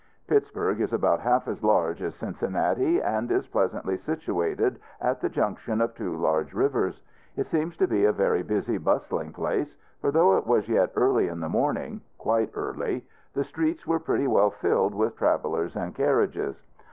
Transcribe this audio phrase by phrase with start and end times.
[0.25, 5.79] Pittsburg is about half as large as Cincinnati; and is pleasantly situated, at the junction
[5.79, 6.99] of two large rivers.
[7.35, 11.27] It seems to be a very busy, bustling place; for though it was yet early
[11.27, 16.55] in the morning quite early the streets were pretty well filled with travelers and carriages.